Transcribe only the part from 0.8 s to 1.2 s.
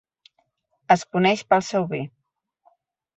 Es